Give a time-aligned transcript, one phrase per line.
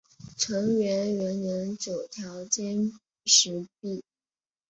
[0.35, 2.91] 承元元年九条兼
[3.27, 4.01] 实薨。